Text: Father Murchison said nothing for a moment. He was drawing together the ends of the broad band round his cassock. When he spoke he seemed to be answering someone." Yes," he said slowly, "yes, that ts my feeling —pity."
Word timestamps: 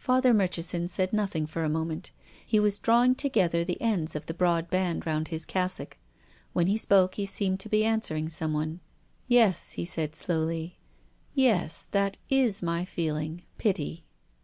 Father 0.00 0.34
Murchison 0.34 0.88
said 0.88 1.12
nothing 1.12 1.46
for 1.46 1.62
a 1.62 1.68
moment. 1.68 2.10
He 2.44 2.58
was 2.58 2.80
drawing 2.80 3.14
together 3.14 3.62
the 3.62 3.80
ends 3.80 4.16
of 4.16 4.26
the 4.26 4.34
broad 4.34 4.68
band 4.70 5.06
round 5.06 5.28
his 5.28 5.46
cassock. 5.46 5.96
When 6.52 6.66
he 6.66 6.76
spoke 6.76 7.14
he 7.14 7.24
seemed 7.24 7.60
to 7.60 7.68
be 7.68 7.84
answering 7.84 8.28
someone." 8.28 8.80
Yes," 9.28 9.74
he 9.74 9.84
said 9.84 10.16
slowly, 10.16 10.78
"yes, 11.32 11.84
that 11.92 12.18
ts 12.28 12.60
my 12.60 12.84
feeling 12.84 13.44
—pity." 13.56 14.04